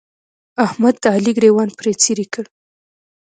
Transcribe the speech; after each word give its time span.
احمد 0.65 0.95
د 1.03 1.05
علي 1.15 1.31
ګرېوان 1.37 1.69
پر 1.77 1.85
څيرې 2.01 2.25
کړ. 2.33 2.45